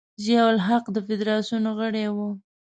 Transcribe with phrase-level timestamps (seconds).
[0.23, 2.17] ضیا الحق د فدراسیون غړی و.